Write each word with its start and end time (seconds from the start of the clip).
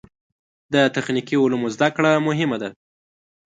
د 0.73 0.75
تخنیکي 0.95 1.35
علومو 1.43 1.67
زده 1.75 1.89
کړه 1.95 2.11
مهمه 2.27 2.57
ده. 2.61 2.69